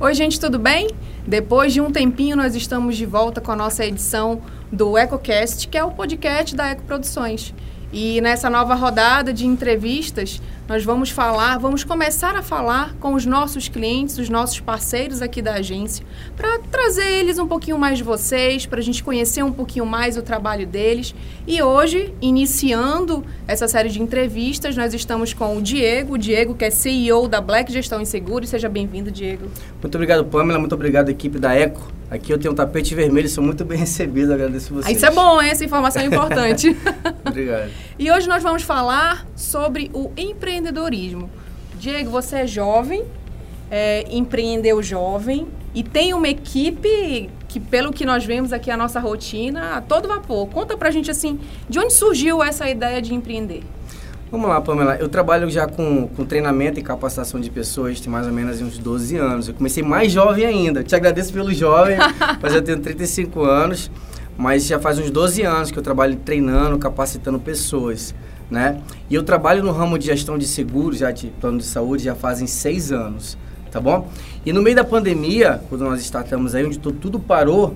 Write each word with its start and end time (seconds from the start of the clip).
Oi, 0.00 0.14
gente, 0.14 0.38
tudo 0.38 0.60
bem? 0.60 0.90
Depois 1.26 1.72
de 1.72 1.80
um 1.80 1.90
tempinho, 1.90 2.36
nós 2.36 2.54
estamos 2.54 2.96
de 2.96 3.04
volta 3.04 3.40
com 3.40 3.50
a 3.50 3.56
nossa 3.56 3.84
edição 3.84 4.40
do 4.70 4.96
EcoCast, 4.96 5.66
que 5.66 5.76
é 5.76 5.82
o 5.82 5.90
podcast 5.90 6.54
da 6.54 6.68
Eco 6.68 6.84
Produções. 6.84 7.52
E 7.92 8.20
nessa 8.20 8.50
nova 8.50 8.74
rodada 8.74 9.32
de 9.32 9.46
entrevistas, 9.46 10.42
nós 10.68 10.84
vamos 10.84 11.08
falar, 11.08 11.58
vamos 11.58 11.82
começar 11.82 12.36
a 12.36 12.42
falar 12.42 12.94
com 13.00 13.14
os 13.14 13.24
nossos 13.24 13.68
clientes, 13.68 14.18
os 14.18 14.28
nossos 14.28 14.60
parceiros 14.60 15.22
aqui 15.22 15.40
da 15.40 15.54
agência, 15.54 16.04
para 16.36 16.58
trazer 16.70 17.06
eles 17.06 17.38
um 17.38 17.46
pouquinho 17.46 17.78
mais 17.78 17.96
de 17.96 18.04
vocês, 18.04 18.66
para 18.66 18.78
a 18.78 18.82
gente 18.82 19.02
conhecer 19.02 19.42
um 19.42 19.50
pouquinho 19.50 19.86
mais 19.86 20.18
o 20.18 20.22
trabalho 20.22 20.66
deles. 20.66 21.14
E 21.46 21.62
hoje, 21.62 22.12
iniciando 22.20 23.24
essa 23.46 23.66
série 23.66 23.88
de 23.88 24.02
entrevistas, 24.02 24.76
nós 24.76 24.92
estamos 24.92 25.32
com 25.32 25.56
o 25.56 25.62
Diego, 25.62 26.14
o 26.14 26.18
Diego 26.18 26.54
que 26.54 26.66
é 26.66 26.70
CEO 26.70 27.26
da 27.26 27.40
Black 27.40 27.72
Gestão 27.72 28.02
em 28.02 28.04
Seguros. 28.04 28.50
Seja 28.50 28.68
bem-vindo, 28.68 29.10
Diego. 29.10 29.46
Muito 29.80 29.94
obrigado, 29.94 30.26
Pamela. 30.26 30.58
Muito 30.58 30.74
obrigado, 30.74 31.08
equipe 31.08 31.38
da 31.38 31.54
Eco. 31.54 31.97
Aqui 32.10 32.32
eu 32.32 32.38
tenho 32.38 32.52
um 32.52 32.56
tapete 32.56 32.94
vermelho, 32.94 33.28
sou 33.28 33.44
muito 33.44 33.64
bem 33.64 33.76
recebido, 33.78 34.32
agradeço 34.32 34.72
vocês. 34.72 34.96
Isso 34.96 35.06
é 35.06 35.10
bom, 35.10 35.40
hein? 35.42 35.50
essa 35.50 35.64
informação 35.64 36.02
é 36.02 36.06
importante. 36.06 36.74
Obrigado. 37.24 37.70
E 37.98 38.10
hoje 38.10 38.28
nós 38.28 38.42
vamos 38.42 38.62
falar 38.62 39.26
sobre 39.36 39.90
o 39.92 40.10
empreendedorismo. 40.16 41.30
Diego, 41.78 42.10
você 42.10 42.36
é 42.36 42.46
jovem, 42.46 43.04
é, 43.70 44.06
empreendeu 44.10 44.82
jovem 44.82 45.46
e 45.74 45.82
tem 45.82 46.14
uma 46.14 46.28
equipe 46.28 47.30
que, 47.46 47.60
pelo 47.60 47.92
que 47.92 48.04
nós 48.04 48.24
vemos 48.24 48.52
aqui, 48.52 48.70
a 48.70 48.76
nossa 48.76 48.98
rotina, 48.98 49.76
a 49.76 49.80
todo 49.80 50.08
vapor. 50.08 50.48
Conta 50.48 50.76
pra 50.76 50.90
gente, 50.90 51.10
assim, 51.10 51.38
de 51.68 51.78
onde 51.78 51.92
surgiu 51.92 52.42
essa 52.42 52.68
ideia 52.68 53.00
de 53.00 53.14
empreender? 53.14 53.62
Vamos 54.30 54.46
lá, 54.46 54.60
Pamela. 54.60 54.96
Eu 54.96 55.08
trabalho 55.08 55.48
já 55.48 55.66
com, 55.66 56.06
com 56.06 56.22
treinamento 56.22 56.78
e 56.78 56.82
capacitação 56.82 57.40
de 57.40 57.50
pessoas, 57.50 57.98
tem 57.98 58.12
mais 58.12 58.26
ou 58.26 58.32
menos 58.32 58.60
uns 58.60 58.76
12 58.76 59.16
anos. 59.16 59.48
Eu 59.48 59.54
comecei 59.54 59.82
mais 59.82 60.12
jovem 60.12 60.44
ainda. 60.44 60.84
Te 60.84 60.94
agradeço 60.94 61.32
pelo 61.32 61.50
jovem, 61.50 61.96
mas 62.42 62.52
eu 62.52 62.60
tenho 62.60 62.78
35 62.78 63.42
anos. 63.42 63.90
Mas 64.36 64.66
já 64.66 64.78
faz 64.78 64.98
uns 64.98 65.10
12 65.10 65.40
anos 65.42 65.70
que 65.70 65.78
eu 65.78 65.82
trabalho 65.82 66.16
treinando, 66.16 66.78
capacitando 66.78 67.38
pessoas, 67.38 68.14
né? 68.50 68.82
E 69.08 69.14
eu 69.14 69.22
trabalho 69.22 69.64
no 69.64 69.72
ramo 69.72 69.98
de 69.98 70.06
gestão 70.06 70.36
de 70.36 70.46
seguros, 70.46 70.98
já 70.98 71.10
de 71.10 71.28
plano 71.28 71.56
de 71.56 71.64
saúde, 71.64 72.04
já 72.04 72.14
fazem 72.14 72.46
seis 72.46 72.92
anos, 72.92 73.36
tá 73.70 73.80
bom? 73.80 74.08
E 74.44 74.52
no 74.52 74.60
meio 74.60 74.76
da 74.76 74.84
pandemia, 74.84 75.60
quando 75.70 75.84
nós 75.84 76.00
startamos 76.02 76.54
aí, 76.54 76.66
onde 76.66 76.78
tudo 76.78 77.18
parou, 77.18 77.74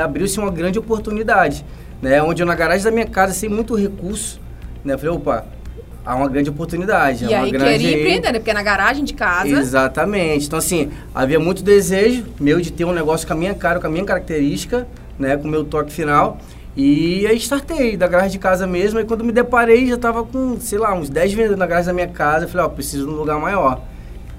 abriu-se 0.00 0.38
uma 0.38 0.50
grande 0.50 0.78
oportunidade, 0.78 1.64
né? 2.02 2.22
Onde 2.22 2.42
eu, 2.42 2.46
na 2.46 2.54
garagem 2.54 2.84
da 2.84 2.90
minha 2.90 3.06
casa, 3.06 3.32
sem 3.32 3.48
muito 3.48 3.74
recurso, 3.74 4.38
né? 4.84 4.94
Eu 4.94 4.98
falei, 4.98 5.16
opa, 5.16 5.46
há 6.04 6.14
uma 6.14 6.28
grande 6.28 6.50
oportunidade. 6.50 7.24
E 7.24 7.28
uma 7.28 7.44
aí 7.44 7.50
grande... 7.50 7.78
queria 7.78 7.98
empreender, 7.98 8.32
né? 8.32 8.38
Porque 8.38 8.50
é 8.50 8.54
na 8.54 8.62
garagem 8.62 9.04
de 9.04 9.14
casa... 9.14 9.48
Exatamente. 9.48 10.46
Então, 10.46 10.58
assim, 10.58 10.90
havia 11.14 11.38
muito 11.38 11.62
desejo 11.62 12.24
meu 12.38 12.60
de 12.60 12.72
ter 12.72 12.84
um 12.84 12.92
negócio 12.92 13.26
com 13.26 13.32
a 13.32 13.36
minha 13.36 13.54
cara, 13.54 13.80
com 13.80 13.86
a 13.86 13.90
minha 13.90 14.04
característica, 14.04 14.86
né? 15.18 15.36
Com 15.36 15.46
o 15.46 15.50
meu 15.50 15.64
toque 15.64 15.92
final. 15.92 16.38
E 16.76 17.26
aí 17.26 17.36
startei 17.36 17.96
da 17.96 18.06
garagem 18.06 18.32
de 18.32 18.38
casa 18.38 18.66
mesmo. 18.66 19.00
E 19.00 19.04
quando 19.04 19.24
me 19.24 19.32
deparei, 19.32 19.86
já 19.86 19.96
tava 19.96 20.24
com, 20.24 20.58
sei 20.60 20.78
lá, 20.78 20.94
uns 20.94 21.10
10 21.10 21.32
vendedores 21.32 21.58
na 21.58 21.66
garagem 21.66 21.86
da 21.88 21.92
minha 21.92 22.08
casa. 22.08 22.44
Eu 22.44 22.48
falei, 22.48 22.66
ó, 22.66 22.68
oh, 22.68 22.72
preciso 22.72 23.06
de 23.06 23.12
um 23.12 23.16
lugar 23.16 23.38
maior. 23.38 23.82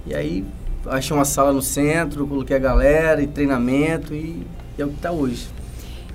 E 0.05 0.15
aí, 0.15 0.43
achei 0.85 1.15
uma 1.15 1.25
sala 1.25 1.53
no 1.53 1.61
centro, 1.61 2.25
coloquei 2.25 2.55
a 2.55 2.59
galera 2.59 3.21
e 3.21 3.27
treinamento 3.27 4.13
e, 4.13 4.45
e 4.77 4.81
é 4.81 4.85
o 4.85 4.89
que 4.89 4.99
tá 4.99 5.11
hoje. 5.11 5.47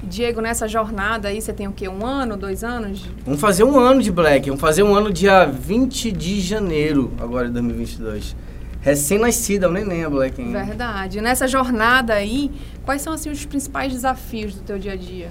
Diego, 0.02 0.40
nessa 0.40 0.68
jornada 0.68 1.28
aí, 1.28 1.40
você 1.40 1.52
tem 1.52 1.66
o 1.66 1.72
quê? 1.72 1.88
Um 1.88 2.04
ano, 2.06 2.36
dois 2.36 2.62
anos? 2.62 3.04
Vamos 3.24 3.40
fazer 3.40 3.64
um 3.64 3.78
ano 3.78 4.02
de 4.02 4.12
Black. 4.12 4.48
Vamos 4.48 4.60
fazer 4.60 4.82
um 4.82 4.94
ano 4.94 5.12
dia 5.12 5.44
20 5.44 6.12
de 6.12 6.40
janeiro, 6.40 7.12
agora 7.18 7.46
de 7.46 7.54
2022. 7.54 8.36
Recém-nascida, 8.80 9.66
é 9.66 9.68
um 9.68 9.72
neném 9.72 10.04
a 10.04 10.10
Black 10.10 10.40
ainda. 10.40 10.62
Verdade. 10.62 11.20
Nessa 11.20 11.48
jornada 11.48 12.14
aí, 12.14 12.52
quais 12.84 13.02
são 13.02 13.12
assim, 13.12 13.30
os 13.30 13.44
principais 13.44 13.92
desafios 13.92 14.54
do 14.54 14.60
teu 14.60 14.78
dia 14.78 14.92
a 14.92 14.96
dia? 14.96 15.28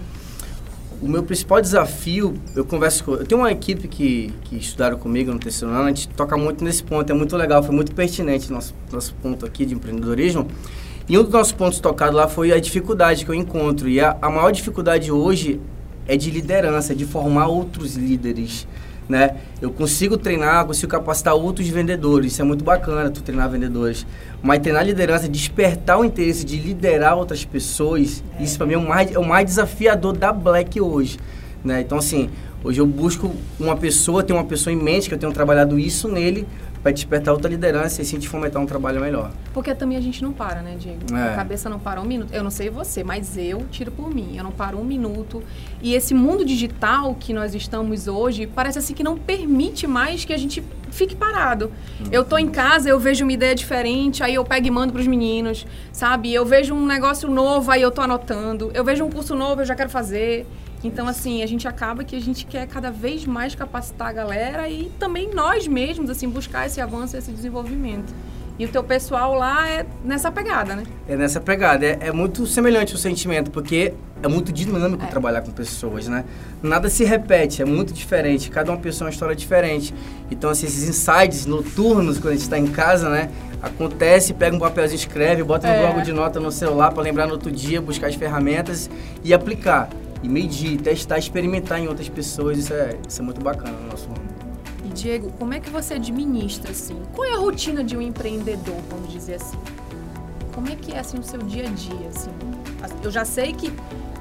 O 1.02 1.08
meu 1.08 1.24
principal 1.24 1.62
desafio, 1.62 2.34
eu 2.56 2.66
converso 2.66 3.04
com... 3.04 3.14
Eu 3.14 3.26
tenho 3.26 3.42
uma 3.42 3.52
equipe 3.52 3.88
que, 3.88 4.34
que 4.44 4.58
estudaram 4.58 4.98
comigo 4.98 5.32
no 5.32 5.40
terceiro 5.40 5.74
ano, 5.74 5.86
a 5.86 5.88
gente 5.88 6.08
toca 6.10 6.36
muito 6.36 6.64
nesse 6.64 6.84
ponto, 6.84 7.10
é 7.10 7.14
muito 7.14 7.36
legal, 7.38 7.62
foi 7.62 7.76
muito 7.76 7.94
pertinente 7.94 8.52
nosso, 8.52 8.74
nosso 8.92 9.14
ponto 9.16 9.46
aqui 9.46 9.66
de 9.66 9.74
empreendedorismo. 9.74 10.48
E 11.08 11.18
um 11.20 11.24
dos 11.24 11.32
nossos 11.32 11.54
pontos 11.54 11.80
tocados 11.80 12.16
lá 12.16 12.28
foi 12.28 12.52
a 12.52 12.60
dificuldade 12.60 13.26
que 13.26 13.30
eu 13.30 13.36
encontro. 13.36 13.88
E 13.88 14.00
a, 14.00 14.18
a 14.20 14.30
maior 14.30 14.52
dificuldade 14.52 15.12
hoje 15.12 15.62
é 16.08 16.18
de 16.18 16.32
liderança, 16.32 16.96
de 16.96 17.06
formar 17.06 17.48
outros 17.48 17.96
líderes. 17.96 18.68
Né? 19.08 19.36
Eu 19.62 19.70
consigo 19.70 20.18
treinar, 20.18 20.66
consigo 20.66 20.92
capacitar 20.92 21.36
outros 21.36 21.68
vendedores. 21.68 22.34
Isso 22.34 22.42
é 22.42 22.46
muito 22.46 22.64
bacana, 22.64 23.12
tu 23.12 23.22
treinar 23.22 23.48
vendedores. 23.50 24.04
Mas 24.42 24.60
treinar 24.60 24.84
liderança, 24.84 25.30
despertar 25.30 26.00
o 26.00 26.06
interesse 26.06 26.44
de 26.44 26.58
liderar 26.58 27.16
outras 27.16 27.46
pessoas, 27.46 28.24
é. 28.40 28.44
isso 28.44 28.58
para 28.58 28.66
mim 28.66 28.74
é 28.74 28.78
o, 28.78 28.82
mais, 28.82 29.12
é 29.12 29.20
o 29.20 29.28
mais 29.28 29.46
desafiador 29.46 30.18
da 30.18 30.34
Black 30.34 30.82
hoje. 30.82 31.20
Né? 31.64 31.82
Então, 31.82 32.00
assim, 32.00 32.32
hoje 32.64 32.82
eu 32.82 32.86
busco 32.88 33.32
uma 33.60 33.76
pessoa, 33.76 34.24
tenho 34.24 34.40
uma 34.40 34.46
pessoa 34.46 34.74
em 34.74 34.78
mente, 34.78 35.08
que 35.08 35.14
eu 35.14 35.20
tenho 35.20 35.32
trabalhado 35.32 35.78
isso 35.78 36.08
nele, 36.08 36.48
para 36.86 36.92
despertar 36.92 37.34
outra 37.34 37.50
liderança 37.50 38.04
e 38.04 38.06
sim 38.06 38.20
te 38.20 38.30
fomentar 38.30 38.62
um 38.62 38.66
trabalho 38.68 39.02
melhor. 39.02 39.32
Porque 39.52 39.74
também 39.74 39.98
a 39.98 40.02
gente 40.02 40.22
não 40.22 40.32
para, 40.32 40.62
né, 40.62 40.76
Diego? 40.78 41.00
É. 41.16 41.34
A 41.34 41.36
cabeça 41.36 41.68
não 41.68 41.80
para 41.80 42.00
um 42.00 42.06
minuto. 42.06 42.32
Eu 42.32 42.44
não 42.44 42.52
sei 42.52 42.70
você, 42.70 43.04
mas 43.04 43.36
eu 43.36 43.66
tiro 43.72 43.92
por 43.92 44.14
mim. 44.14 44.38
Eu 44.38 44.44
não 44.44 44.52
paro 44.52 44.78
um 44.78 44.84
minuto. 44.84 45.42
E 45.82 45.96
esse 45.96 46.14
mundo 46.14 46.46
digital 46.46 47.16
que 47.16 47.34
nós 47.34 47.56
estamos 47.56 48.08
hoje, 48.08 48.46
parece 48.46 48.78
assim 48.78 48.94
que 48.94 49.04
não 49.04 49.18
permite 49.18 49.88
mais 49.88 50.26
que 50.26 50.32
a 50.32 50.38
gente 50.38 50.64
fique 50.92 51.16
parado. 51.16 51.72
Uhum. 52.00 52.06
Eu 52.12 52.24
tô 52.24 52.38
em 52.38 52.50
casa, 52.50 52.88
eu 52.88 53.00
vejo 53.00 53.26
uma 53.26 53.34
ideia 53.34 53.56
diferente, 53.56 54.22
aí 54.22 54.36
eu 54.36 54.46
pego 54.46 54.68
e 54.68 54.70
mando 54.70 54.94
para 54.94 55.02
os 55.02 55.08
meninos, 55.08 55.66
sabe? 55.92 56.32
Eu 56.32 56.46
vejo 56.46 56.76
um 56.76 56.86
negócio 56.86 57.28
novo, 57.28 57.72
aí 57.72 57.82
eu 57.82 57.90
tô 57.90 58.02
anotando. 58.02 58.70
Eu 58.76 58.84
vejo 58.84 59.04
um 59.04 59.10
curso 59.10 59.34
novo, 59.34 59.62
eu 59.62 59.66
já 59.66 59.74
quero 59.74 59.90
fazer. 59.90 60.46
Então, 60.86 61.08
assim, 61.08 61.42
a 61.42 61.48
gente 61.48 61.68
acaba 61.68 62.04
que 62.04 62.16
a 62.16 62.22
gente 62.22 62.46
quer 62.46 62.68
cada 62.68 62.92
vez 62.92 63.26
mais 63.26 63.56
capacitar 63.56 64.10
a 64.10 64.14
galera 64.14 64.70
e 64.70 64.92
também 65.00 65.34
nós 65.34 65.68
mesmos, 65.68 66.12
assim, 66.12 66.30
buscar 66.30 66.68
esse 66.68 66.80
avanço, 66.80 67.18
esse 67.18 67.32
desenvolvimento. 67.32 68.14
E 68.58 68.66
o 68.66 68.70
teu 68.70 68.84
pessoal 68.84 69.34
lá 69.34 69.68
é 69.68 69.86
nessa 70.04 70.32
pegada, 70.32 70.76
né? 70.76 70.84
É 71.10 71.16
nessa 71.18 71.42
pegada. 71.42 71.86
É, 71.86 71.98
é 72.02 72.12
muito 72.12 72.46
semelhante 72.46 72.94
o 72.94 72.98
sentimento, 72.98 73.50
porque 73.50 73.94
é 74.22 74.28
muito 74.28 74.52
dinâmico 74.54 75.04
é. 75.04 75.08
trabalhar 75.08 75.42
com 75.42 75.52
pessoas, 75.52 76.08
né? 76.08 76.24
Nada 76.62 76.88
se 76.88 77.04
repete, 77.04 77.64
é 77.64 77.66
muito 77.66 77.92
diferente. 77.92 78.50
Cada 78.52 78.72
uma 78.72 78.78
pessoa 78.78 79.08
é 79.08 79.10
uma 79.10 79.14
história 79.14 79.36
diferente. 79.36 79.94
Então, 80.30 80.52
assim, 80.52 80.68
esses 80.68 80.88
insights 80.88 81.48
noturnos, 81.48 82.18
quando 82.18 82.30
a 82.30 82.36
gente 82.36 82.44
está 82.44 82.60
em 82.60 82.68
casa, 82.68 83.10
né? 83.10 83.30
Acontece, 83.62 84.34
pega 84.34 84.56
um 84.56 84.60
papelzinho, 84.60 85.00
escreve, 85.00 85.44
bota 85.44 85.68
é. 85.68 85.76
no 85.76 85.88
bloco 85.88 86.02
de 86.06 86.14
nota 86.14 86.40
no 86.40 86.52
celular 86.52 86.92
para 86.92 87.02
lembrar 87.02 87.26
no 87.26 87.34
outro 87.34 87.52
dia, 87.52 87.82
buscar 87.82 88.08
as 88.08 88.16
ferramentas 88.16 88.90
e 89.24 89.34
aplicar 89.34 89.90
e 90.24 90.30
medir, 90.30 90.80
testar, 90.82 91.18
experimentar 91.18 91.80
em 91.80 91.88
outras 91.88 92.10
pessoas, 92.10 92.58
isso 92.58 92.74
é, 92.74 92.98
isso 93.08 93.22
é 93.22 93.26
muito 93.26 93.42
bacana 93.42 93.78
no 93.78 93.88
nosso 93.90 94.08
mundo. 94.08 94.24
E 94.86 94.90
Diego, 94.90 95.32
como 95.40 95.54
é 95.54 95.60
que 95.60 95.70
você 95.70 95.96
administra 95.96 96.72
assim? 96.72 97.02
Qual 97.14 97.28
é 97.28 97.34
a 97.34 97.38
rotina 97.38 97.84
de 97.84 97.96
um 97.98 98.02
empreendedor, 98.02 98.78
vamos 98.90 99.12
dizer 99.12 99.36
assim? 99.36 99.58
Como 100.54 100.70
é 100.70 100.76
que 100.76 100.94
é 100.94 101.00
assim 101.00 101.20
o 101.20 101.24
seu 101.24 101.40
dia 101.40 101.68
a 101.68 101.72
dia 101.72 102.10
assim? 102.14 102.32
Eu 103.04 103.12
já 103.12 103.26
sei 103.26 103.54
que 103.54 103.72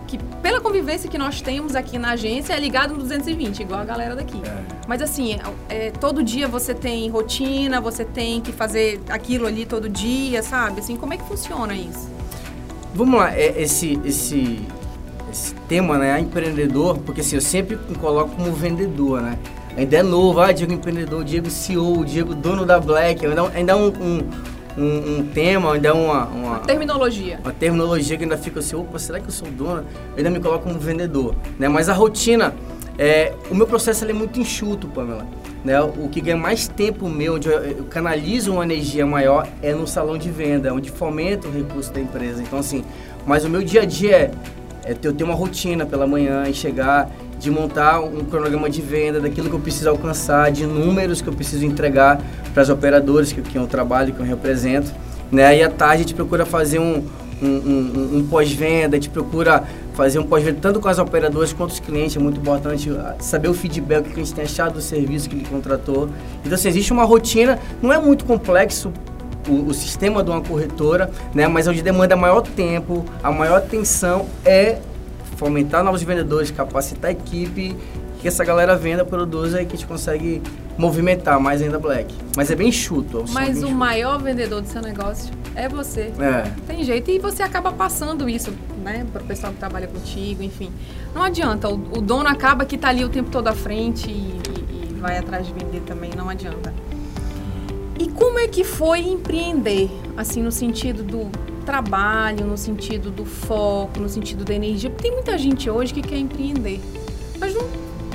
que 0.06 0.19
pela 0.43 0.60
convivência 0.60 1.09
que 1.09 1.19
nós 1.19 1.41
temos 1.41 1.75
aqui 1.75 1.99
na 1.99 2.10
agência 2.10 2.53
é 2.53 2.60
ligado 2.60 2.94
no 2.94 3.00
220, 3.00 3.60
igual 3.60 3.81
a 3.81 3.84
galera 3.84 4.15
daqui. 4.15 4.41
É. 4.44 4.65
Mas 4.87 5.03
assim, 5.03 5.34
é, 5.34 5.87
é, 5.87 5.91
todo 5.91 6.22
dia 6.22 6.47
você 6.47 6.75
tem 6.75 7.09
rotina, 7.09 7.81
você 7.81 8.04
tem 8.04 8.41
que 8.41 8.53
fazer 8.53 9.00
aquilo 9.09 9.47
ali 9.47 9.65
todo 9.65 9.88
dia, 9.88 10.43
sabe? 10.43 10.81
Assim, 10.81 10.97
como 10.97 11.15
é 11.15 11.16
que 11.16 11.25
funciona 11.25 11.75
isso? 11.75 12.09
Vamos 12.94 13.19
lá, 13.19 13.34
é, 13.34 13.60
esse, 13.60 13.99
esse 14.04 14.62
esse 15.34 15.55
tema, 15.69 15.99
né? 15.99 16.19
empreendedor, 16.21 16.99
porque 16.99 17.21
assim, 17.21 17.34
eu 17.34 17.43
sempre 17.43 17.77
me 17.89 17.97
coloco 17.97 18.34
como 18.37 18.53
vendedor, 18.53 19.21
né? 19.21 19.39
Ainda 19.77 19.97
é 19.97 20.03
novo, 20.03 20.41
ah, 20.41 20.53
Diego 20.53 20.72
empreendedor, 20.72 21.25
Diego 21.25 21.50
CEO, 21.50 22.05
Diego 22.05 22.34
dono 22.34 22.65
da 22.65 22.78
Black, 22.78 23.27
ainda, 23.27 23.43
ainda 23.53 23.72
é 23.72 23.77
um, 23.77 23.89
um, 23.89 24.31
um, 24.78 25.19
um 25.19 25.27
tema, 25.34 25.75
ainda 25.75 25.89
é 25.89 25.93
uma, 25.93 26.27
uma, 26.27 26.49
uma, 26.49 26.59
terminologia. 26.61 27.41
Uma 27.42 27.53
terminologia 27.53 28.16
que 28.16 28.22
ainda 28.22 28.39
fica 28.39 28.60
assim, 28.60 28.77
opa, 28.77 28.98
será 29.01 29.19
que 29.19 29.27
eu 29.27 29.33
sou 29.33 29.48
dono? 29.51 29.84
Eu 30.13 30.19
ainda 30.19 30.31
me 30.31 30.39
coloco 30.39 30.65
como 30.65 30.78
vendedor, 30.78 31.34
né? 31.59 31.69
Mas 31.69 31.89
a 31.89 31.92
rotina, 31.92 32.54
é, 32.97 33.33
o 33.51 33.54
meu 33.54 33.66
processo 33.66 34.04
é 34.04 34.13
muito 34.13 34.39
enxuto, 34.39 34.87
Pamela. 34.87 35.27
Né? 35.65 35.80
O 35.80 36.09
que 36.09 36.21
ganha 36.21 36.37
mais 36.37 36.69
tempo 36.69 37.09
meu, 37.09 37.34
onde 37.34 37.48
eu, 37.48 37.54
eu 37.54 37.84
canalizo 37.84 38.53
uma 38.53 38.63
energia 38.63 39.04
maior, 39.04 39.48
é 39.60 39.72
no 39.72 39.89
salão 39.89 40.16
de 40.16 40.30
venda, 40.30 40.72
onde 40.72 40.91
fomento 40.91 41.48
o 41.48 41.51
recurso 41.51 41.92
da 41.92 42.01
empresa. 42.01 42.42
Então, 42.42 42.59
assim, 42.59 42.84
mas 43.27 43.45
o 43.45 43.51
meu 43.51 43.63
dia 43.63 43.83
a 43.83 43.84
dia 43.84 44.16
é 44.16 44.30
é 44.84 44.95
eu 45.03 45.13
ter 45.13 45.25
uma 45.25 45.34
rotina 45.34 45.86
pela 45.86 46.07
manhã 46.07 46.45
e 46.47 46.54
chegar, 46.54 47.10
de 47.39 47.51
montar 47.51 48.01
um 48.01 48.25
cronograma 48.25 48.69
de 48.69 48.83
venda 48.83 49.21
daquilo 49.21 49.48
que 49.48 49.54
eu 49.54 49.60
preciso 49.60 49.89
alcançar, 49.89 50.51
de 50.53 50.66
números 50.66 51.22
que 51.22 51.28
eu 51.28 51.33
preciso 51.33 51.65
entregar 51.65 52.21
para 52.53 52.63
as 52.63 52.69
operadoras 52.69 53.33
que, 53.33 53.41
que 53.42 53.57
eu 53.57 53.66
trabalho, 53.66 54.13
que 54.13 54.21
eu 54.21 54.27
represento. 54.27 54.92
Né? 55.33 55.59
E 55.59 55.63
à 55.63 55.71
tarde 55.71 55.95
a 55.95 55.98
gente 55.98 56.15
procura 56.15 56.45
fazer 56.45 56.78
um, 56.78 57.03
um, 57.42 57.48
um, 57.48 58.19
um 58.19 58.27
pós-venda, 58.28 58.97
a 58.97 59.01
gente 59.01 59.10
procura 59.10 59.65
fazer 59.95 60.19
um 60.19 60.25
pós-venda 60.25 60.59
tanto 60.60 60.81
com 60.81 60.89
as 60.89 60.98
operadoras 60.98 61.53
quanto 61.53 61.71
os 61.71 61.80
clientes. 61.80 62.16
É 62.16 62.21
muito 62.21 62.41
importante 62.41 62.91
ah, 62.91 63.16
saber 63.21 63.48
o 63.48 63.54
feedback 63.54 64.04
que 64.04 64.21
a 64.21 64.25
gente 64.25 64.34
tem 64.34 64.45
achado 64.45 64.75
do 64.75 64.80
serviço 64.83 65.28
que 65.28 65.37
ele 65.37 65.47
contratou. 65.47 66.09
Então, 66.41 66.54
assim, 66.54 66.69
existe 66.69 66.92
uma 66.92 67.04
rotina, 67.04 67.59
não 67.83 67.92
é 67.92 67.98
muito 67.98 68.25
complexo 68.25 68.92
o, 69.48 69.68
o, 69.68 69.74
sistema 69.74 70.22
de 70.22 70.30
uma 70.30 70.41
corretora, 70.41 71.10
né? 71.34 71.46
Mas 71.48 71.66
onde 71.66 71.82
demanda 71.82 72.16
maior 72.16 72.42
tempo, 72.42 73.04
a 73.22 73.30
maior 73.30 73.58
atenção 73.58 74.26
é 74.44 74.78
fomentar 75.36 75.82
novos 75.82 76.02
vendedores, 76.02 76.50
capacitar 76.50 77.10
a 77.10 77.12
equipe, 77.12 77.76
que 78.20 78.28
essa 78.28 78.44
galera 78.44 78.74
venda, 78.74 79.04
produza 79.04 79.60
e 79.60 79.66
que 79.66 79.74
a 79.74 79.76
gente 79.76 79.86
consegue 79.86 80.42
movimentar 80.78 81.38
mais 81.38 81.60
ainda 81.60 81.78
Black. 81.78 82.14
Mas 82.36 82.50
é 82.50 82.54
bem 82.54 82.72
chuto. 82.72 83.24
Mas 83.30 83.56
bem 83.56 83.64
o 83.64 83.66
chuto. 83.66 83.74
maior 83.74 84.18
vendedor 84.18 84.62
do 84.62 84.68
seu 84.68 84.80
negócio 84.80 85.32
é 85.54 85.68
você. 85.68 86.12
É. 86.18 86.50
Tem 86.66 86.82
jeito. 86.84 87.10
E 87.10 87.18
você 87.18 87.42
acaba 87.42 87.70
passando 87.72 88.28
isso, 88.28 88.52
né, 88.82 89.06
para 89.12 89.22
o 89.22 89.26
pessoal 89.26 89.52
que 89.52 89.58
trabalha 89.58 89.86
contigo, 89.86 90.42
enfim. 90.42 90.72
Não 91.14 91.22
adianta. 91.22 91.68
O, 91.68 91.74
o, 91.74 92.00
dono 92.00 92.28
acaba 92.28 92.64
que 92.64 92.78
tá 92.78 92.88
ali 92.88 93.04
o 93.04 93.08
tempo 93.08 93.30
todo 93.30 93.48
à 93.48 93.52
frente 93.52 94.10
e, 94.10 94.12
e, 94.12 94.91
e 94.91 95.00
vai 95.00 95.18
atrás 95.18 95.46
de 95.46 95.52
vender 95.52 95.80
também. 95.80 96.10
Não 96.16 96.28
adianta. 96.28 96.72
Como 98.15 98.39
é 98.39 98.47
que 98.47 98.63
foi 98.63 99.01
empreender, 99.01 99.91
assim, 100.16 100.43
no 100.43 100.53
sentido 100.53 101.03
do 101.03 101.31
trabalho, 101.65 102.47
no 102.47 102.57
sentido 102.57 103.11
do 103.11 103.25
foco, 103.25 103.99
no 103.99 104.09
sentido 104.09 104.45
da 104.45 104.55
energia? 104.55 104.89
Porque 104.89 105.03
tem 105.03 105.13
muita 105.13 105.37
gente 105.37 105.69
hoje 105.69 105.93
que 105.93 106.03
quer 106.03 106.19
empreender, 106.19 106.81
mas 107.39 107.55
não 107.55 107.66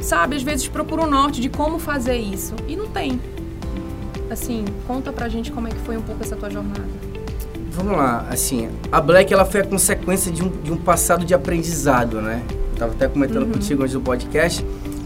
sabe, 0.02 0.36
às 0.36 0.44
vezes 0.44 0.68
procura 0.68 1.02
o 1.02 1.06
um 1.06 1.10
norte 1.10 1.42
de 1.42 1.50
como 1.50 1.78
fazer 1.78 2.16
isso 2.16 2.56
e 2.68 2.76
não 2.76 2.88
tem. 2.88 3.20
Assim, 4.30 4.64
conta 4.88 5.12
pra 5.12 5.28
gente 5.28 5.52
como 5.52 5.68
é 5.68 5.72
que 5.72 5.80
foi 5.80 5.98
um 5.98 6.02
pouco 6.02 6.24
essa 6.24 6.36
tua 6.36 6.50
jornada. 6.50 6.88
Vamos 7.72 7.98
lá, 7.98 8.26
assim, 8.30 8.70
a 8.92 9.02
Black 9.02 9.34
ela 9.34 9.46
foi 9.46 9.62
a 9.62 9.66
consequência 9.66 10.32
de 10.32 10.44
um, 10.44 10.50
de 10.50 10.72
um 10.72 10.78
passado 10.78 11.26
de 11.26 11.34
aprendizado, 11.34 12.22
né? 12.22 12.44
Eu 12.72 12.78
tava 12.78 12.92
até 12.94 13.08
comentando 13.08 13.44
uhum. 13.44 13.54
contigo 13.54 13.84
antes 13.84 13.94
do 13.94 14.02
podcast, 14.02 14.66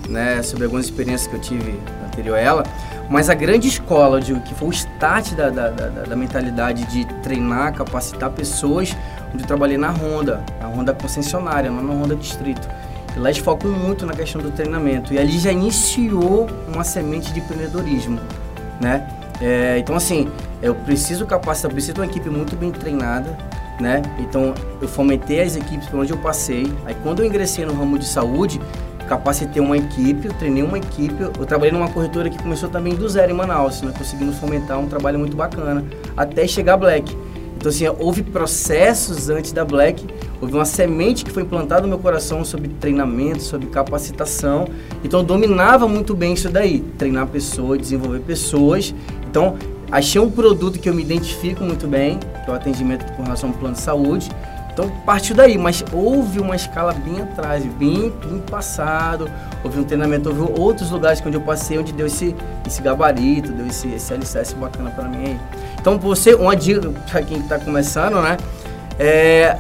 né, 0.10 0.42
sobre 0.44 0.66
algumas 0.66 0.86
experiências 0.86 1.28
que 1.28 1.36
eu 1.36 1.42
tive 1.42 1.74
anterior 2.06 2.36
a 2.36 2.40
ela. 2.40 2.64
Mas 3.10 3.30
a 3.30 3.34
grande 3.34 3.68
escola, 3.68 4.20
de, 4.20 4.34
que 4.42 4.54
foi 4.54 4.70
o 4.70 4.72
start 4.72 5.34
da, 5.34 5.50
da, 5.50 5.70
da, 5.70 5.88
da, 6.04 6.16
mentalidade 6.16 6.86
de 6.86 7.06
treinar, 7.22 7.74
capacitar 7.74 8.30
pessoas, 8.32 8.96
onde 9.34 9.44
eu 9.44 9.48
trabalhei 9.48 9.78
na 9.78 9.92
Honda, 9.92 10.44
na 10.60 10.68
Honda 10.68 10.94
concessionária, 10.94 11.70
não 11.70 11.84
na 11.84 11.94
Honda 11.94 12.16
Distrito. 12.16 12.68
E 13.16 13.20
lá 13.20 13.30
eles 13.30 13.42
focam 13.42 13.70
muito 13.72 14.06
na 14.06 14.14
questão 14.14 14.42
do 14.42 14.52
treinamento. 14.52 15.14
E 15.14 15.20
ali 15.20 15.38
já 15.38 15.52
iniciou 15.52 16.50
uma 16.68 16.84
semente 16.84 17.32
de 17.32 17.40
empreendedorismo, 17.40 18.20
né? 18.82 19.08
É, 19.42 19.78
então, 19.78 19.96
assim, 19.96 20.30
eu 20.62 20.74
preciso 20.74 21.26
capacitar, 21.26 21.70
eu 21.70 21.74
preciso 21.74 21.94
de 21.96 22.00
uma 22.00 22.06
equipe 22.06 22.30
muito 22.30 22.56
bem 22.56 22.72
treinada, 22.72 23.38
né? 23.80 24.02
Então, 24.20 24.54
eu 24.82 24.88
fomentei 24.88 25.42
as 25.42 25.56
equipes 25.56 25.88
por 25.88 26.00
onde 26.00 26.12
eu 26.12 26.18
passei. 26.18 26.74
Aí, 26.86 26.96
quando 27.04 27.22
eu 27.22 27.26
ingressei 27.26 27.66
no 27.66 27.74
ramo 27.74 28.00
de 28.00 28.06
saúde, 28.06 28.60
capacitei 29.08 29.62
uma 29.62 29.78
equipe, 29.78 30.28
eu 30.28 30.34
treinei 30.34 30.64
uma 30.64 30.78
equipe, 30.78 31.22
eu 31.22 31.46
trabalhei 31.46 31.72
numa 31.72 31.90
corretora 31.90 32.30
que 32.30 32.42
começou 32.42 32.70
também 32.70 32.96
do 32.96 33.08
zero 33.08 33.32
em 33.32 33.36
Manaus, 33.36 33.82
né? 33.82 33.94
conseguimos 33.98 34.38
fomentar 34.38 34.80
um 34.80 34.88
trabalho 34.88 35.20
muito 35.20 35.36
bacana, 35.36 35.84
até 36.16 36.48
chegar 36.48 36.74
a 36.74 36.78
Black. 36.78 37.16
Então, 37.64 37.70
assim, 37.70 37.88
houve 37.98 38.24
processos 38.24 39.30
antes 39.30 39.54
da 39.54 39.64
Black, 39.64 40.06
houve 40.42 40.54
uma 40.54 40.66
semente 40.66 41.24
que 41.24 41.32
foi 41.32 41.44
implantada 41.44 41.84
no 41.84 41.88
meu 41.88 41.98
coração 41.98 42.44
sobre 42.44 42.68
treinamento, 42.68 43.42
sobre 43.42 43.68
capacitação. 43.68 44.68
Então, 45.02 45.22
eu 45.22 45.26
dominava 45.26 45.88
muito 45.88 46.14
bem 46.14 46.34
isso 46.34 46.50
daí, 46.50 46.82
treinar 46.98 47.26
pessoas, 47.28 47.80
desenvolver 47.80 48.20
pessoas. 48.20 48.94
Então, 49.30 49.56
achei 49.90 50.20
um 50.20 50.30
produto 50.30 50.78
que 50.78 50.90
eu 50.90 50.94
me 50.94 51.04
identifico 51.04 51.64
muito 51.64 51.88
bem, 51.88 52.20
que 52.44 52.50
é 52.50 52.52
o 52.52 52.54
atendimento 52.54 53.10
com 53.14 53.24
relação 53.24 53.52
ao 53.52 53.56
plano 53.56 53.76
de 53.76 53.82
saúde. 53.82 54.30
Então 54.74 54.90
partiu 55.06 55.36
daí, 55.36 55.56
mas 55.56 55.86
houve 55.94 56.40
uma 56.40 56.56
escala 56.56 56.94
bem 56.94 57.22
atrás, 57.22 57.64
bem, 57.64 58.12
bem 58.26 58.40
passado, 58.50 59.30
houve 59.64 59.80
um 59.80 59.84
treinamento, 59.84 60.30
houve 60.30 60.60
outros 60.60 60.90
lugares 60.90 61.22
onde 61.24 61.38
eu 61.38 61.42
passei, 61.42 61.78
onde 61.78 61.94
deu 61.94 62.08
esse, 62.08 62.36
esse 62.66 62.82
gabarito, 62.82 63.52
deu 63.52 63.68
esse, 63.68 63.88
esse 63.90 64.12
alicerce 64.12 64.56
bacana 64.56 64.90
para 64.90 65.08
mim 65.08 65.26
aí. 65.26 65.40
Então 65.80 66.00
você, 66.00 66.34
uma 66.34 66.56
dica 66.56 66.90
para 67.12 67.22
quem 67.22 67.38
está 67.38 67.60
começando, 67.60 68.20
né? 68.20 68.36
É, 68.98 69.56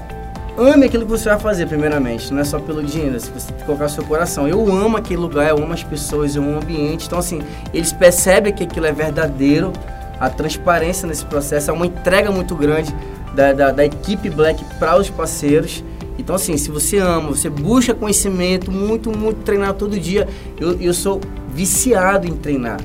ame 0.57 0.87
aquilo 0.87 1.05
que 1.05 1.11
você 1.11 1.29
vai 1.29 1.39
fazer 1.39 1.67
primeiramente, 1.67 2.33
não 2.33 2.41
é 2.41 2.43
só 2.43 2.59
pelo 2.59 2.83
dinheiro, 2.83 3.19
se 3.19 3.29
você 3.29 3.53
colocar 3.67 3.85
o 3.85 3.89
seu 3.89 4.03
coração. 4.03 4.47
Eu 4.47 4.65
amo 4.71 4.97
aquele 4.97 5.21
lugar, 5.21 5.49
eu 5.49 5.57
amo 5.57 5.73
as 5.73 5.83
pessoas, 5.83 6.35
eu 6.35 6.41
amo 6.41 6.53
o 6.53 6.57
ambiente. 6.57 7.05
Então 7.05 7.19
assim, 7.19 7.39
eles 7.71 7.93
percebem 7.93 8.51
que 8.51 8.63
aquilo 8.63 8.87
é 8.87 8.91
verdadeiro, 8.91 9.71
a 10.19 10.27
transparência 10.27 11.07
nesse 11.07 11.25
processo 11.25 11.69
é 11.69 11.73
uma 11.73 11.85
entrega 11.85 12.31
muito 12.31 12.55
grande 12.55 12.95
da, 13.33 13.53
da, 13.53 13.71
da 13.71 13.85
equipe 13.85 14.29
Black 14.29 14.63
para 14.79 14.97
os 14.97 15.09
parceiros. 15.09 15.83
Então, 16.17 16.35
assim, 16.35 16.57
se 16.57 16.69
você 16.69 16.97
ama, 16.97 17.29
você 17.29 17.49
busca 17.49 17.93
conhecimento, 17.93 18.71
muito, 18.71 19.15
muito 19.15 19.43
treinar 19.43 19.73
todo 19.73 19.99
dia. 19.99 20.27
Eu, 20.59 20.79
eu 20.79 20.93
sou 20.93 21.19
viciado 21.53 22.27
em 22.27 22.33
treinar. 22.33 22.79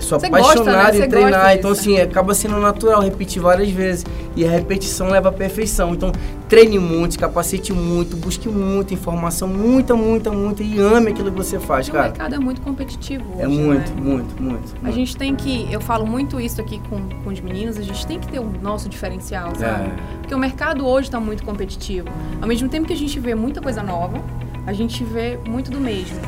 Eu 0.00 0.02
sou 0.02 0.18
Você 0.18 0.26
apaixonado 0.26 0.64
gosta, 0.64 0.98
né? 0.98 1.06
em 1.06 1.08
treinar, 1.10 1.54
então 1.54 1.70
assim, 1.70 2.00
acaba 2.00 2.32
sendo 2.32 2.58
natural 2.58 3.02
repetir 3.02 3.40
várias 3.40 3.70
vezes. 3.70 4.04
E 4.34 4.46
a 4.46 4.50
repetição 4.50 5.10
leva 5.10 5.28
à 5.28 5.32
perfeição. 5.32 5.92
Então, 5.92 6.10
treine 6.48 6.78
muito, 6.78 7.18
capacite 7.18 7.72
muito, 7.72 8.16
busque 8.16 8.48
muita 8.48 8.94
informação, 8.94 9.46
muita, 9.46 9.94
muita, 9.94 10.30
muita, 10.32 10.62
e 10.62 10.78
ame 10.80 11.10
aquilo 11.10 11.30
que 11.30 11.36
você 11.36 11.58
faz, 11.58 11.88
o 11.88 11.92
cara. 11.92 12.06
O 12.06 12.08
mercado 12.08 12.34
é 12.34 12.38
muito 12.38 12.60
competitivo 12.62 13.24
é 13.38 13.46
hoje, 13.46 13.60
É 13.60 13.62
muito, 13.62 13.94
né? 13.94 14.00
muito, 14.00 14.42
muito, 14.42 14.74
A 14.82 14.90
gente 14.90 15.16
tem 15.16 15.36
que, 15.36 15.70
eu 15.70 15.80
falo 15.80 16.06
muito 16.06 16.40
isso 16.40 16.60
aqui 16.60 16.80
com, 16.88 17.08
com 17.22 17.30
os 17.30 17.40
meninos, 17.40 17.76
a 17.76 17.82
gente 17.82 18.06
tem 18.06 18.18
que 18.18 18.26
ter 18.26 18.38
o 18.38 18.50
nosso 18.62 18.88
diferencial, 18.88 19.54
sabe? 19.54 19.84
É. 19.84 19.92
Porque 20.20 20.34
o 20.34 20.38
mercado 20.38 20.86
hoje 20.86 21.08
está 21.08 21.20
muito 21.20 21.44
competitivo. 21.44 22.08
Ao 22.40 22.48
mesmo 22.48 22.68
tempo 22.68 22.86
que 22.86 22.94
a 22.94 22.96
gente 22.96 23.20
vê 23.20 23.34
muita 23.34 23.60
coisa 23.60 23.82
nova, 23.82 24.18
a 24.66 24.72
gente 24.72 25.04
vê 25.04 25.38
muito 25.46 25.70
do 25.70 25.80
mesmo 25.80 26.18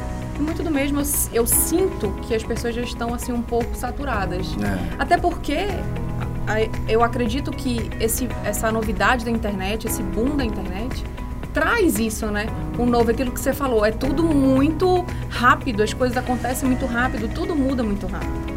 muito 0.43 0.63
do 0.63 0.71
mesmo. 0.71 1.01
Eu, 1.01 1.05
eu, 1.33 1.47
sinto 1.47 2.11
que 2.23 2.35
as 2.35 2.43
pessoas 2.43 2.75
já 2.75 2.83
estão 2.83 3.15
assim 3.15 3.33
um 3.33 3.43
pouco 3.43 3.75
saturadas. 3.75 4.47
É. 4.63 5.03
Até 5.03 5.17
porque 5.17 5.69
eu 6.89 7.03
acredito 7.03 7.51
que 7.51 7.91
esse, 8.01 8.29
essa 8.45 8.71
novidade 8.71 9.25
da 9.25 9.31
internet, 9.31 9.87
esse 9.87 10.03
boom 10.03 10.37
da 10.37 10.45
internet, 10.45 11.05
traz 11.53 11.99
isso, 11.99 12.27
né? 12.27 12.47
O 12.79 12.87
novo, 12.87 13.11
aquilo 13.11 13.31
que 13.31 13.41
você 13.41 13.53
falou, 13.53 13.85
é 13.85 13.91
tudo 13.91 14.25
muito 14.25 15.05
rápido, 15.29 15.83
as 15.83 15.93
coisas 15.93 16.17
acontecem 16.17 16.69
muito 16.69 16.87
rápido, 16.87 17.33
tudo 17.33 17.55
muda 17.55 17.83
muito 17.83 18.07
rápido. 18.07 18.53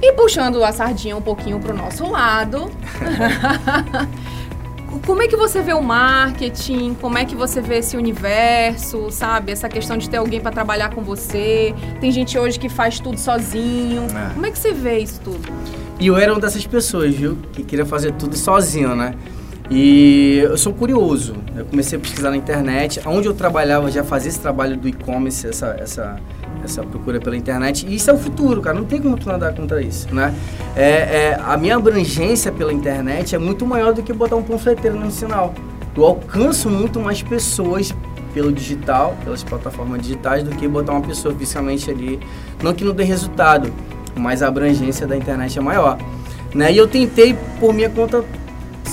E 0.00 0.12
puxando 0.12 0.62
a 0.62 0.72
sardinha 0.72 1.16
um 1.16 1.22
pouquinho 1.22 1.58
para 1.58 1.72
o 1.72 1.76
nosso 1.76 2.08
lado, 2.08 2.70
como 5.04 5.22
é 5.22 5.28
que 5.28 5.36
você 5.36 5.60
vê 5.60 5.72
o 5.74 5.82
marketing? 5.82 6.94
Como 6.94 7.18
é 7.18 7.24
que 7.24 7.34
você 7.34 7.60
vê 7.60 7.78
esse 7.78 7.96
universo, 7.96 9.10
sabe? 9.10 9.52
Essa 9.52 9.68
questão 9.68 9.96
de 9.98 10.08
ter 10.08 10.16
alguém 10.16 10.40
para 10.40 10.50
trabalhar 10.50 10.94
com 10.94 11.02
você. 11.02 11.74
Tem 12.00 12.10
gente 12.10 12.38
hoje 12.38 12.58
que 12.58 12.68
faz 12.68 12.98
tudo 12.98 13.18
sozinho. 13.18 14.04
É. 14.04 14.34
Como 14.34 14.46
é 14.46 14.50
que 14.50 14.58
você 14.58 14.72
vê 14.72 14.98
isso 14.98 15.20
tudo? 15.22 15.40
E 16.00 16.06
eu 16.06 16.16
era 16.16 16.32
uma 16.32 16.40
dessas 16.40 16.66
pessoas, 16.66 17.14
viu? 17.14 17.36
Que 17.52 17.62
queria 17.62 17.84
fazer 17.84 18.12
tudo 18.12 18.36
sozinho, 18.36 18.94
né? 18.94 19.14
E 19.70 20.38
eu 20.42 20.56
sou 20.56 20.72
curioso. 20.72 21.34
Eu 21.54 21.66
comecei 21.66 21.98
a 21.98 22.00
pesquisar 22.00 22.30
na 22.30 22.36
internet. 22.36 23.00
Onde 23.04 23.28
eu 23.28 23.34
trabalhava 23.34 23.90
já 23.90 24.02
fazia 24.02 24.30
esse 24.30 24.40
trabalho 24.40 24.76
do 24.76 24.88
e-commerce, 24.88 25.46
essa, 25.46 25.76
essa 25.78 26.18
essa 26.64 26.82
procura 26.82 27.20
pela 27.20 27.36
internet. 27.36 27.86
E 27.86 27.94
isso 27.94 28.10
é 28.10 28.12
o 28.12 28.18
futuro, 28.18 28.60
cara. 28.60 28.76
Não 28.76 28.84
tem 28.84 29.00
como 29.00 29.16
tu 29.16 29.28
nadar 29.28 29.54
contra 29.54 29.80
isso, 29.82 30.12
né? 30.14 30.34
É, 30.76 30.82
é, 30.82 31.40
a 31.42 31.56
minha 31.56 31.76
abrangência 31.76 32.52
pela 32.52 32.72
internet 32.72 33.34
é 33.34 33.38
muito 33.38 33.66
maior 33.66 33.92
do 33.92 34.02
que 34.02 34.12
botar 34.12 34.36
um 34.36 34.42
panfleteiro 34.42 34.98
no 34.98 35.10
sinal. 35.10 35.54
Eu 35.96 36.04
alcanço 36.04 36.70
muito 36.70 37.00
mais 37.00 37.22
pessoas 37.22 37.94
pelo 38.32 38.52
digital, 38.52 39.16
pelas 39.24 39.42
plataformas 39.42 40.02
digitais, 40.02 40.44
do 40.44 40.50
que 40.50 40.68
botar 40.68 40.92
uma 40.92 41.02
pessoa 41.02 41.34
fisicamente 41.34 41.90
ali. 41.90 42.20
Não 42.62 42.72
que 42.72 42.84
não 42.84 42.92
dê 42.92 43.02
resultado, 43.02 43.72
mas 44.14 44.42
a 44.42 44.48
abrangência 44.48 45.06
da 45.06 45.16
internet 45.16 45.58
é 45.58 45.62
maior. 45.62 45.98
Né? 46.54 46.72
E 46.72 46.76
eu 46.76 46.86
tentei, 46.86 47.36
por 47.58 47.74
minha 47.74 47.90
conta 47.90 48.24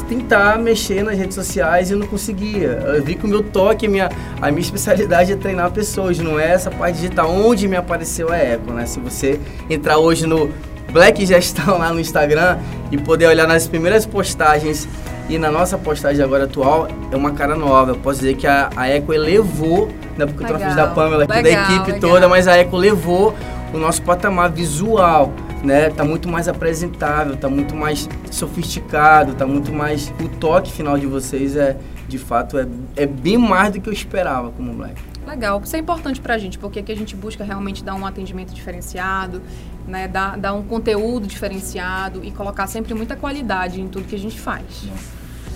tentar 0.07 0.57
mexer 0.59 1.03
nas 1.03 1.17
redes 1.17 1.35
sociais 1.35 1.89
e 1.89 1.95
não 1.95 2.07
conseguia. 2.07 2.67
Eu 2.67 3.03
vi 3.03 3.15
que 3.15 3.25
o 3.25 3.27
meu 3.27 3.43
toque, 3.43 3.85
a 3.85 3.89
minha, 3.89 4.09
a 4.41 4.50
minha 4.51 4.62
especialidade 4.62 5.31
é 5.31 5.35
treinar 5.35 5.71
pessoas, 5.71 6.17
não 6.19 6.39
é 6.39 6.51
essa 6.51 6.69
parte 6.69 6.95
digital. 6.95 7.29
Onde 7.29 7.67
me 7.67 7.75
apareceu 7.75 8.31
a 8.31 8.38
Eco, 8.38 8.71
né? 8.71 8.85
Se 8.85 9.00
você 9.00 9.39
entrar 9.69 9.97
hoje 9.97 10.25
no 10.27 10.50
Black 10.91 11.25
Gestão 11.25 11.77
lá 11.77 11.91
no 11.91 12.00
Instagram 12.00 12.57
e 12.91 12.97
poder 12.97 13.27
olhar 13.27 13.47
nas 13.47 13.67
primeiras 13.67 14.05
postagens 14.05 14.88
e 15.27 15.39
na 15.39 15.50
nossa 15.50 15.77
postagem 15.77 16.24
agora 16.24 16.43
atual, 16.43 16.88
é 17.12 17.15
uma 17.15 17.31
cara 17.31 17.55
nova. 17.55 17.91
Eu 17.91 17.97
posso 17.97 18.19
dizer 18.19 18.35
que 18.35 18.45
a, 18.45 18.69
a 18.75 18.88
Eco 18.88 19.12
elevou, 19.13 19.88
né? 20.17 20.25
Porque 20.25 20.43
legal, 20.43 20.59
eu 20.59 20.67
fiz 20.67 20.75
da 20.75 20.88
Pamela 20.88 21.24
aqui, 21.24 21.41
legal, 21.41 21.67
da 21.67 21.74
equipe 21.74 21.91
legal. 21.93 22.09
toda, 22.09 22.29
mas 22.29 22.47
a 22.47 22.55
Eco 22.55 22.77
levou 22.77 23.35
o 23.74 23.77
nosso 23.77 24.01
patamar 24.03 24.51
visual 24.51 25.33
né, 25.65 25.89
tá 25.89 26.03
muito 26.03 26.29
mais 26.29 26.48
apresentável, 26.48 27.36
tá 27.36 27.50
muito 27.50 27.75
mais 27.75 28.07
sofisticado, 28.31 29.34
tá 29.34 29.45
muito 29.45 29.74
mais 29.74 30.13
o 30.24 30.29
toque 30.29 30.72
final 30.72 30.98
de 30.98 31.07
vocês 31.07 31.55
é 31.55 31.77
de 32.07 32.19
fato 32.19 32.57
é, 32.57 32.67
é 32.95 33.05
bem 33.05 33.38
mais 33.38 33.74
do 33.74 33.81
que 33.81 33.89
eu 33.89 33.93
esperava 33.93 34.51
como 34.51 34.74
Black. 34.74 34.95
Legal, 35.27 35.60
isso 35.63 35.75
é 35.75 35.79
importante 35.79 36.22
pra 36.22 36.38
gente, 36.38 36.60
porque 36.60 36.79
aqui 36.79 36.91
a 36.91 36.95
gente 36.95 37.15
busca 37.15 37.43
realmente 37.43 37.84
dar 37.84 37.95
um 37.95 38.05
atendimento 38.05 38.53
diferenciado, 38.53 39.41
né, 39.88 40.07
dar, 40.07 40.38
dar 40.38 40.53
um 40.53 40.62
conteúdo 40.62 41.25
diferenciado 41.25 42.24
e 42.24 42.29
colocar 42.29 42.67
sempre 42.67 42.93
muita 42.93 43.15
qualidade 43.15 43.81
em 43.81 43.88
tudo 43.88 44.07
que 44.07 44.15
a 44.15 44.19
gente 44.19 44.39
faz. 44.39 44.88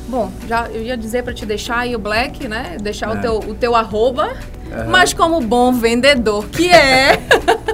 Bom, 0.07 0.31
já 0.47 0.67
eu 0.69 0.81
ia 0.81 0.97
dizer 0.97 1.23
para 1.23 1.35
te 1.35 1.45
deixar 1.45 1.79
aí 1.79 1.95
o 1.95 1.99
Black, 1.99 2.47
né? 2.47 2.77
Deixar 2.81 3.11
é. 3.11 3.17
o, 3.17 3.21
teu, 3.21 3.51
o 3.51 3.53
teu 3.53 3.75
arroba, 3.75 4.25
uhum. 4.25 4.89
mas 4.89 5.13
como 5.13 5.39
bom 5.39 5.71
vendedor 5.71 6.47
que 6.49 6.67
é, 6.67 7.19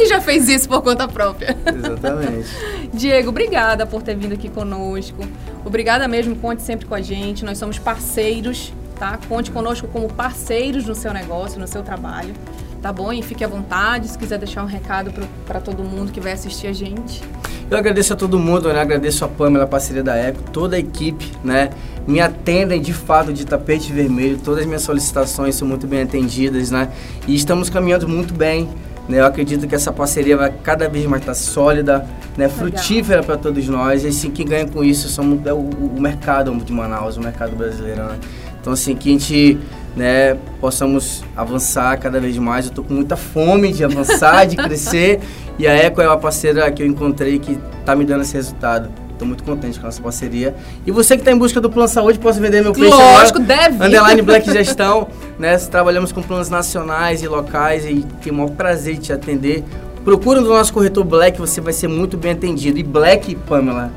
Ele 0.00 0.08
já 0.08 0.20
fez 0.20 0.48
isso 0.48 0.66
por 0.66 0.80
conta 0.82 1.06
própria. 1.06 1.56
Exatamente. 1.66 2.48
Diego, 2.92 3.28
obrigada 3.28 3.86
por 3.86 4.02
ter 4.02 4.16
vindo 4.16 4.32
aqui 4.32 4.48
conosco. 4.48 5.22
Obrigada 5.64 6.08
mesmo, 6.08 6.34
conte 6.36 6.62
sempre 6.62 6.86
com 6.86 6.94
a 6.94 7.02
gente. 7.02 7.44
Nós 7.44 7.58
somos 7.58 7.78
parceiros, 7.78 8.72
tá? 8.98 9.18
Conte 9.28 9.50
conosco 9.50 9.86
como 9.88 10.08
parceiros 10.08 10.86
no 10.86 10.94
seu 10.94 11.12
negócio, 11.12 11.60
no 11.60 11.68
seu 11.68 11.82
trabalho 11.82 12.34
tá 12.80 12.92
bom? 12.92 13.12
E 13.12 13.22
fique 13.22 13.44
à 13.44 13.48
vontade 13.48 14.08
se 14.08 14.16
quiser 14.16 14.38
deixar 14.38 14.62
um 14.62 14.66
recado 14.66 15.12
para 15.46 15.60
todo 15.60 15.82
mundo 15.84 16.10
que 16.10 16.20
vai 16.20 16.32
assistir 16.32 16.66
a 16.66 16.72
gente. 16.72 17.22
Eu 17.70 17.78
agradeço 17.78 18.12
a 18.12 18.16
todo 18.16 18.38
mundo, 18.38 18.72
né? 18.72 18.80
Agradeço 18.80 19.24
a 19.24 19.28
Pamela, 19.28 19.64
a 19.64 19.66
parceria 19.66 20.02
da 20.02 20.16
Eco, 20.16 20.42
toda 20.50 20.76
a 20.76 20.78
equipe, 20.78 21.30
né? 21.44 21.70
Me 22.06 22.20
atendem 22.20 22.80
de 22.80 22.92
fato 22.92 23.32
de 23.32 23.44
tapete 23.44 23.92
vermelho, 23.92 24.38
todas 24.38 24.60
as 24.60 24.66
minhas 24.66 24.82
solicitações 24.82 25.54
são 25.54 25.68
muito 25.68 25.86
bem 25.86 26.02
atendidas, 26.02 26.70
né? 26.70 26.90
E 27.28 27.34
estamos 27.34 27.70
caminhando 27.70 28.08
muito 28.08 28.34
bem. 28.34 28.68
Né? 29.10 29.20
Eu 29.20 29.26
acredito 29.26 29.66
que 29.66 29.74
essa 29.74 29.92
parceria 29.92 30.36
vai 30.36 30.52
cada 30.62 30.88
vez 30.88 31.04
mais 31.04 31.22
estar 31.22 31.34
sólida, 31.34 32.06
né? 32.36 32.48
frutífera 32.48 33.22
para 33.22 33.36
todos 33.36 33.68
nós. 33.68 34.04
E 34.04 34.08
assim, 34.08 34.30
quem 34.30 34.46
ganha 34.46 34.66
com 34.66 34.84
isso 34.84 35.08
são, 35.08 35.40
é 35.44 35.52
o, 35.52 35.58
o 35.58 36.00
mercado 36.00 36.54
de 36.56 36.72
Manaus, 36.72 37.16
o 37.16 37.20
mercado 37.20 37.56
brasileiro. 37.56 38.04
Né? 38.04 38.18
Então, 38.60 38.72
assim, 38.72 38.94
que 38.94 39.08
a 39.08 39.12
gente 39.12 39.58
né, 39.96 40.36
possamos 40.60 41.24
avançar 41.36 41.98
cada 41.98 42.20
vez 42.20 42.38
mais. 42.38 42.66
Eu 42.66 42.70
estou 42.70 42.84
com 42.84 42.94
muita 42.94 43.16
fome 43.16 43.72
de 43.72 43.84
avançar, 43.84 44.46
de 44.46 44.56
crescer. 44.62 45.20
E 45.58 45.66
a 45.66 45.74
Eco 45.74 46.00
é 46.00 46.06
uma 46.06 46.18
parceira 46.18 46.70
que 46.70 46.82
eu 46.82 46.86
encontrei 46.86 47.38
que 47.38 47.58
está 47.80 47.96
me 47.96 48.04
dando 48.04 48.22
esse 48.22 48.34
resultado. 48.34 48.90
Estou 49.20 49.28
muito 49.28 49.44
contente 49.44 49.78
com 49.78 49.86
essa 49.86 50.00
parceria. 50.00 50.54
E 50.86 50.90
você 50.90 51.14
que 51.14 51.20
está 51.20 51.30
em 51.30 51.36
busca 51.36 51.60
do 51.60 51.68
plano 51.68 51.86
saúde, 51.86 52.18
posso 52.18 52.40
vender 52.40 52.62
meu 52.62 52.72
peixe 52.72 52.88
Lógico, 52.88 53.38
agora. 53.38 53.68
deve. 53.68 53.84
Underline 53.84 54.22
Black 54.22 54.50
Gestão. 54.50 55.08
né, 55.38 55.58
trabalhamos 55.58 56.10
com 56.10 56.22
planos 56.22 56.48
nacionais 56.48 57.22
e 57.22 57.28
locais 57.28 57.84
e 57.84 58.02
tenho 58.22 58.34
o 58.34 58.38
maior 58.38 58.52
prazer 58.52 58.94
de 58.94 59.00
te 59.02 59.12
atender. 59.12 59.62
Procura 60.02 60.40
no 60.40 60.48
nosso 60.48 60.72
corretor 60.72 61.04
Black, 61.04 61.38
você 61.38 61.60
vai 61.60 61.74
ser 61.74 61.86
muito 61.86 62.16
bem 62.16 62.32
atendido. 62.32 62.78
E 62.78 62.82
Black, 62.82 63.34
Pamela, 63.34 63.92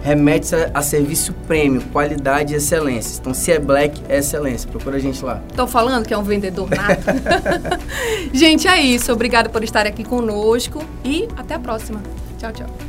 remete 0.00 0.54
a, 0.54 0.70
a, 0.72 0.80
serviço 0.80 1.32
prêmio, 1.48 1.82
qualidade 1.92 2.54
e 2.54 2.56
excelência. 2.56 3.18
Então, 3.20 3.34
se 3.34 3.50
é 3.50 3.58
black, 3.58 4.00
é 4.08 4.18
excelência. 4.18 4.70
Procura 4.70 4.94
a 4.94 5.00
gente 5.00 5.24
lá. 5.24 5.42
Tô 5.56 5.66
falando 5.66 6.06
que 6.06 6.14
é 6.14 6.18
um 6.18 6.22
vendedor 6.22 6.70
nato. 6.70 7.02
gente, 8.32 8.68
é 8.68 8.80
isso. 8.80 9.12
Obrigada 9.12 9.48
por 9.48 9.64
estar 9.64 9.88
aqui 9.88 10.04
conosco 10.04 10.80
e 11.04 11.26
até 11.36 11.54
a 11.54 11.58
próxima. 11.58 12.00
Tchau, 12.38 12.52
tchau. 12.52 12.87